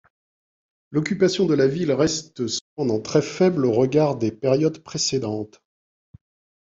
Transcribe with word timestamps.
L'occupation 0.89 1.45
de 1.45 1.53
la 1.53 1.67
ville 1.67 1.91
reste 1.91 2.47
cependant 2.47 2.99
très 3.01 3.21
faible 3.21 3.67
au 3.67 3.71
regard 3.71 4.15
des 4.15 4.31
périodes 4.31 4.79
précédentes. 4.81 5.61